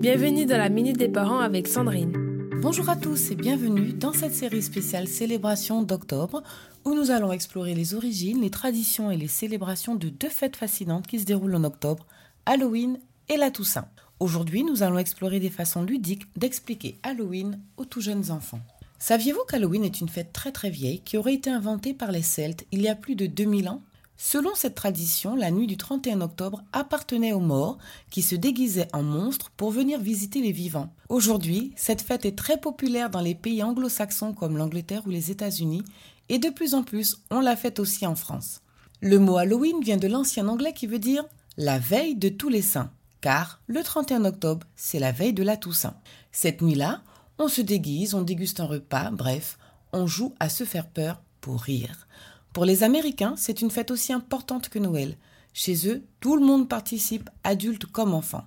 Bienvenue 0.00 0.46
dans 0.46 0.56
la 0.56 0.70
Minute 0.70 0.96
des 0.96 1.10
Parents 1.10 1.40
avec 1.40 1.68
Sandrine. 1.68 2.14
Bonjour 2.62 2.88
à 2.88 2.96
tous 2.96 3.32
et 3.32 3.34
bienvenue 3.34 3.92
dans 3.92 4.14
cette 4.14 4.32
série 4.32 4.62
spéciale 4.62 5.06
Célébration 5.06 5.82
d'octobre 5.82 6.42
où 6.86 6.94
nous 6.94 7.10
allons 7.10 7.32
explorer 7.32 7.74
les 7.74 7.92
origines, 7.92 8.40
les 8.40 8.48
traditions 8.48 9.10
et 9.10 9.18
les 9.18 9.28
célébrations 9.28 9.96
de 9.96 10.08
deux 10.08 10.30
fêtes 10.30 10.56
fascinantes 10.56 11.06
qui 11.06 11.20
se 11.20 11.26
déroulent 11.26 11.54
en 11.54 11.64
octobre, 11.64 12.06
Halloween 12.46 12.98
et 13.28 13.36
la 13.36 13.50
Toussaint. 13.50 13.88
Aujourd'hui, 14.20 14.64
nous 14.64 14.82
allons 14.82 14.96
explorer 14.96 15.38
des 15.38 15.50
façons 15.50 15.82
ludiques 15.82 16.24
d'expliquer 16.34 16.96
Halloween 17.02 17.60
aux 17.76 17.84
tout 17.84 18.00
jeunes 18.00 18.30
enfants. 18.30 18.60
Saviez-vous 18.98 19.44
qu'Halloween 19.46 19.84
est 19.84 20.00
une 20.00 20.08
fête 20.08 20.32
très 20.32 20.50
très 20.50 20.70
vieille 20.70 21.00
qui 21.00 21.18
aurait 21.18 21.34
été 21.34 21.50
inventée 21.50 21.92
par 21.92 22.10
les 22.10 22.22
Celtes 22.22 22.64
il 22.72 22.80
y 22.80 22.88
a 22.88 22.94
plus 22.94 23.16
de 23.16 23.26
2000 23.26 23.68
ans? 23.68 23.82
Selon 24.22 24.50
cette 24.54 24.74
tradition, 24.74 25.34
la 25.34 25.50
nuit 25.50 25.66
du 25.66 25.78
31 25.78 26.20
octobre 26.20 26.62
appartenait 26.74 27.32
aux 27.32 27.40
morts 27.40 27.78
qui 28.10 28.20
se 28.20 28.34
déguisaient 28.34 28.90
en 28.92 29.02
monstres 29.02 29.50
pour 29.56 29.70
venir 29.70 29.98
visiter 29.98 30.42
les 30.42 30.52
vivants. 30.52 30.92
Aujourd'hui, 31.08 31.72
cette 31.74 32.02
fête 32.02 32.26
est 32.26 32.36
très 32.36 32.60
populaire 32.60 33.08
dans 33.08 33.22
les 33.22 33.34
pays 33.34 33.62
anglo-saxons 33.62 34.34
comme 34.34 34.58
l'Angleterre 34.58 35.04
ou 35.06 35.10
les 35.10 35.30
États-Unis 35.30 35.82
et 36.28 36.38
de 36.38 36.50
plus 36.50 36.74
en 36.74 36.82
plus 36.82 37.22
on 37.30 37.40
la 37.40 37.56
fête 37.56 37.78
aussi 37.78 38.06
en 38.06 38.14
France. 38.14 38.60
Le 39.00 39.18
mot 39.18 39.38
Halloween 39.38 39.80
vient 39.82 39.96
de 39.96 40.06
l'ancien 40.06 40.48
anglais 40.48 40.74
qui 40.74 40.86
veut 40.86 40.98
dire 40.98 41.24
la 41.56 41.78
veille 41.78 42.14
de 42.14 42.28
tous 42.28 42.50
les 42.50 42.60
saints, 42.60 42.92
car 43.22 43.62
le 43.68 43.82
31 43.82 44.26
octobre, 44.26 44.66
c'est 44.76 44.98
la 44.98 45.12
veille 45.12 45.32
de 45.32 45.42
la 45.42 45.56
Toussaint. 45.56 45.96
Cette 46.30 46.60
nuit-là, 46.60 47.00
on 47.38 47.48
se 47.48 47.62
déguise, 47.62 48.12
on 48.12 48.20
déguste 48.20 48.60
un 48.60 48.66
repas, 48.66 49.10
bref, 49.12 49.56
on 49.94 50.06
joue 50.06 50.34
à 50.40 50.50
se 50.50 50.64
faire 50.64 50.88
peur 50.88 51.22
pour 51.40 51.62
rire. 51.62 52.06
Pour 52.52 52.64
les 52.64 52.82
Américains, 52.82 53.34
c'est 53.36 53.60
une 53.60 53.70
fête 53.70 53.90
aussi 53.90 54.12
importante 54.12 54.68
que 54.68 54.78
Noël. 54.78 55.16
Chez 55.52 55.88
eux, 55.88 56.02
tout 56.20 56.36
le 56.36 56.44
monde 56.44 56.68
participe, 56.68 57.30
adultes 57.44 57.86
comme 57.86 58.14
enfants. 58.14 58.44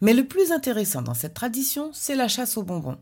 Mais 0.00 0.14
le 0.14 0.26
plus 0.26 0.52
intéressant 0.52 1.02
dans 1.02 1.14
cette 1.14 1.34
tradition, 1.34 1.90
c'est 1.92 2.14
la 2.14 2.28
chasse 2.28 2.56
aux 2.56 2.62
bonbons. 2.62 2.98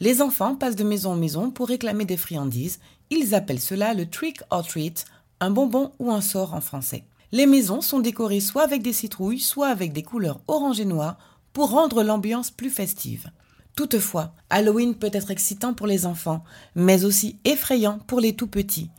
Les 0.00 0.22
enfants 0.22 0.56
passent 0.56 0.76
de 0.76 0.84
maison 0.84 1.12
en 1.12 1.16
maison 1.16 1.50
pour 1.50 1.68
réclamer 1.68 2.04
des 2.04 2.16
friandises. 2.16 2.80
Ils 3.10 3.34
appellent 3.34 3.60
cela 3.60 3.94
le 3.94 4.08
trick 4.08 4.40
or 4.50 4.66
treat, 4.66 5.04
un 5.40 5.50
bonbon 5.50 5.92
ou 5.98 6.10
un 6.10 6.20
sort 6.20 6.54
en 6.54 6.60
français. 6.60 7.04
Les 7.32 7.46
maisons 7.46 7.80
sont 7.80 7.98
décorées 7.98 8.40
soit 8.40 8.62
avec 8.62 8.82
des 8.82 8.92
citrouilles, 8.92 9.40
soit 9.40 9.68
avec 9.68 9.92
des 9.92 10.02
couleurs 10.02 10.40
orange 10.48 10.80
et 10.80 10.84
noir 10.84 11.18
pour 11.52 11.70
rendre 11.70 12.02
l'ambiance 12.02 12.50
plus 12.50 12.70
festive. 12.70 13.30
Toutefois, 13.76 14.34
Halloween 14.50 14.94
peut 14.94 15.10
être 15.12 15.30
excitant 15.30 15.74
pour 15.74 15.86
les 15.86 16.06
enfants, 16.06 16.44
mais 16.74 17.04
aussi 17.04 17.38
effrayant 17.44 17.98
pour 18.06 18.20
les 18.20 18.36
tout 18.36 18.46
petits. 18.46 18.90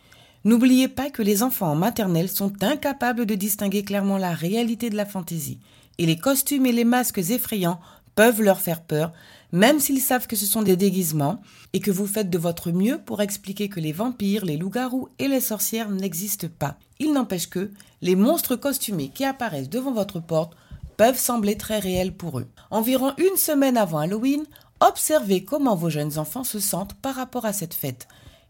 N'oubliez 0.45 0.88
pas 0.88 1.09
que 1.09 1.23
les 1.23 1.41
enfants 1.41 1.71
en 1.71 1.75
maternelle 1.75 2.29
sont 2.29 2.53
incapables 2.61 3.25
de 3.25 3.33
distinguer 3.33 3.81
clairement 3.81 4.19
la 4.19 4.31
réalité 4.31 4.91
de 4.91 4.95
la 4.95 5.07
fantaisie, 5.07 5.59
et 5.97 6.05
les 6.05 6.17
costumes 6.17 6.67
et 6.67 6.71
les 6.71 6.83
masques 6.83 7.17
effrayants 7.17 7.79
peuvent 8.13 8.43
leur 8.43 8.59
faire 8.59 8.83
peur, 8.83 9.11
même 9.51 9.79
s'ils 9.79 10.01
savent 10.01 10.27
que 10.27 10.35
ce 10.35 10.45
sont 10.45 10.61
des 10.61 10.75
déguisements, 10.75 11.41
et 11.73 11.79
que 11.79 11.89
vous 11.89 12.05
faites 12.05 12.29
de 12.29 12.38
votre 12.38 12.71
mieux 12.71 12.99
pour 12.99 13.23
expliquer 13.23 13.69
que 13.69 13.79
les 13.79 13.91
vampires, 13.91 14.45
les 14.45 14.57
loups-garous 14.57 15.09
et 15.17 15.27
les 15.27 15.41
sorcières 15.41 15.89
n'existent 15.89 16.47
pas. 16.59 16.77
Il 16.99 17.11
n'empêche 17.11 17.49
que 17.49 17.71
les 18.03 18.16
monstres 18.16 18.55
costumés 18.55 19.09
qui 19.11 19.25
apparaissent 19.25 19.69
devant 19.69 19.93
votre 19.93 20.19
porte 20.19 20.55
peuvent 20.95 21.17
sembler 21.17 21.57
très 21.57 21.79
réels 21.79 22.13
pour 22.13 22.38
eux. 22.38 22.47
Environ 22.69 23.13
une 23.17 23.35
semaine 23.35 23.77
avant 23.77 23.97
Halloween, 23.97 24.43
observez 24.79 25.43
comment 25.43 25.75
vos 25.75 25.89
jeunes 25.89 26.19
enfants 26.19 26.43
se 26.43 26.59
sentent 26.59 26.93
par 26.93 27.16
rapport 27.16 27.45
à 27.45 27.53
cette 27.53 27.73
fête 27.73 28.07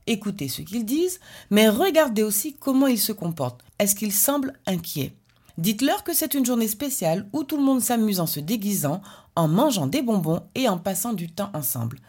écoutez 0.07 0.47
ce 0.47 0.61
qu'ils 0.61 0.85
disent, 0.85 1.19
mais 1.49 1.69
regardez 1.69 2.23
aussi 2.23 2.53
comment 2.53 2.87
ils 2.87 2.99
se 2.99 3.11
comportent. 3.11 3.61
Est-ce 3.79 3.95
qu'ils 3.95 4.13
semblent 4.13 4.53
inquiets? 4.65 5.13
Dites-leur 5.57 6.03
que 6.03 6.13
c'est 6.13 6.33
une 6.33 6.45
journée 6.45 6.67
spéciale 6.67 7.27
où 7.31 7.43
tout 7.43 7.57
le 7.57 7.63
monde 7.63 7.81
s'amuse 7.81 8.19
en 8.19 8.27
se 8.27 8.39
déguisant, 8.39 9.01
en 9.35 9.47
mangeant 9.47 9.87
des 9.87 10.01
bonbons 10.01 10.41
et 10.53 10.67
en 10.67 10.77
passant 10.77 11.13
du 11.13 11.31
temps 11.31 11.51
ensemble. 11.53 11.99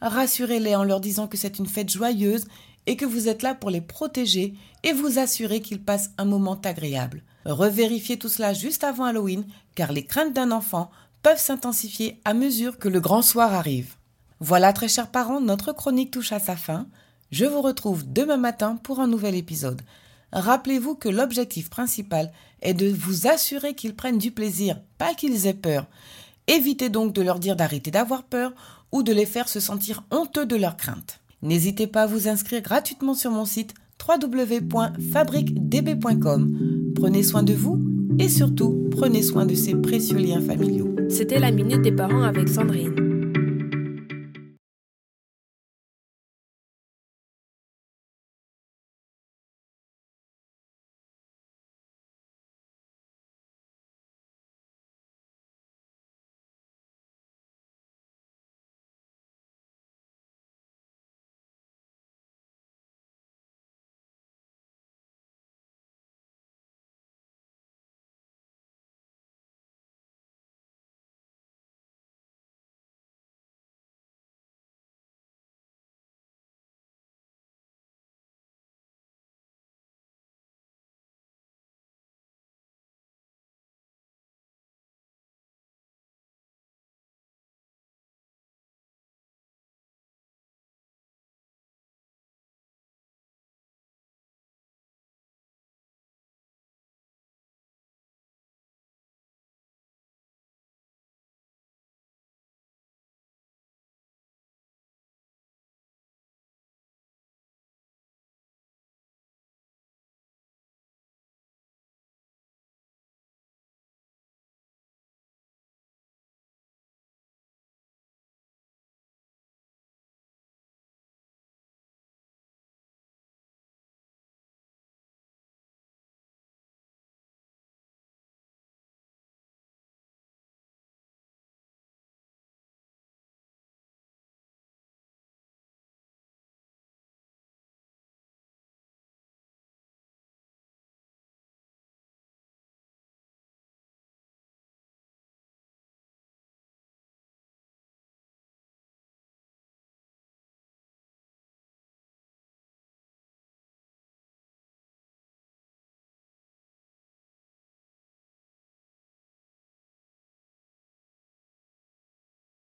Rassurez-les 0.00 0.74
en 0.76 0.84
leur 0.84 1.00
disant 1.00 1.26
que 1.28 1.36
c'est 1.36 1.58
une 1.58 1.66
fête 1.66 1.90
joyeuse 1.90 2.46
et 2.86 2.96
que 2.96 3.04
vous 3.04 3.28
êtes 3.28 3.42
là 3.42 3.54
pour 3.54 3.70
les 3.70 3.80
protéger 3.80 4.54
et 4.82 4.92
vous 4.92 5.18
assurer 5.18 5.60
qu'ils 5.60 5.82
passent 5.82 6.10
un 6.18 6.24
moment 6.24 6.60
agréable. 6.64 7.22
Revérifiez 7.44 8.18
tout 8.18 8.28
cela 8.28 8.52
juste 8.52 8.84
avant 8.84 9.04
Halloween 9.04 9.44
car 9.74 9.92
les 9.92 10.04
craintes 10.04 10.32
d'un 10.32 10.50
enfant 10.50 10.90
peuvent 11.22 11.40
s'intensifier 11.40 12.20
à 12.24 12.34
mesure 12.34 12.78
que 12.78 12.88
le 12.88 13.00
grand 13.00 13.22
soir 13.22 13.52
arrive. 13.52 13.94
Voilà 14.40 14.72
très 14.72 14.88
chers 14.88 15.10
parents, 15.10 15.40
notre 15.40 15.72
chronique 15.72 16.10
touche 16.10 16.32
à 16.32 16.38
sa 16.38 16.56
fin. 16.56 16.86
Je 17.30 17.44
vous 17.44 17.60
retrouve 17.60 18.04
demain 18.06 18.36
matin 18.36 18.78
pour 18.82 19.00
un 19.00 19.08
nouvel 19.08 19.34
épisode. 19.34 19.82
Rappelez-vous 20.32 20.94
que 20.94 21.08
l'objectif 21.08 21.70
principal 21.70 22.30
est 22.62 22.74
de 22.74 22.88
vous 22.88 23.26
assurer 23.26 23.74
qu'ils 23.74 23.96
prennent 23.96 24.18
du 24.18 24.30
plaisir, 24.30 24.80
pas 24.98 25.14
qu'ils 25.14 25.46
aient 25.46 25.54
peur. 25.54 25.86
Évitez 26.46 26.88
donc 26.88 27.12
de 27.12 27.22
leur 27.22 27.38
dire 27.38 27.56
d'arrêter 27.56 27.90
d'avoir 27.90 28.22
peur 28.22 28.52
ou 28.92 29.02
de 29.02 29.12
les 29.12 29.26
faire 29.26 29.48
se 29.48 29.60
sentir 29.60 30.04
honteux 30.10 30.46
de 30.46 30.56
leurs 30.56 30.76
craintes. 30.76 31.20
N'hésitez 31.42 31.86
pas 31.86 32.02
à 32.02 32.06
vous 32.06 32.28
inscrire 32.28 32.62
gratuitement 32.62 33.14
sur 33.14 33.30
mon 33.30 33.44
site 33.44 33.74
www.fabriquedb.com. 34.06 36.92
Prenez 36.94 37.22
soin 37.22 37.42
de 37.42 37.54
vous 37.54 37.82
et 38.18 38.28
surtout 38.28 38.88
prenez 38.90 39.22
soin 39.22 39.46
de 39.46 39.54
ces 39.54 39.74
précieux 39.74 40.18
liens 40.18 40.40
familiaux. 40.40 40.94
C'était 41.08 41.38
la 41.38 41.50
minute 41.50 41.82
des 41.82 41.92
parents 41.92 42.22
avec 42.22 42.48
Sandrine. 42.48 43.05